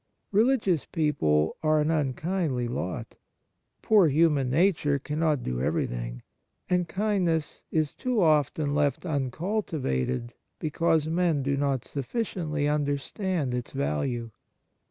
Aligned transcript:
Religious 0.31 0.83
people 0.87 1.57
are 1.61 1.79
an 1.79 1.91
unkindly 1.91 2.67
lot. 2.67 3.17
Poor 3.83 4.07
human 4.07 4.49
nature 4.49 4.97
cannot 4.97 5.43
do 5.43 5.61
every 5.61 5.85
thing; 5.85 6.23
and 6.67 6.87
kindness 6.87 7.65
is 7.69 7.93
too 7.93 8.19
often 8.19 8.73
left 8.73 9.05
un 9.05 9.29
cultivated 9.29 10.33
because 10.57 11.07
men 11.07 11.43
do 11.43 11.55
not 11.55 11.85
sufficiently 11.85 12.67
understand 12.67 13.53
its 13.53 13.69
value. 13.73 14.31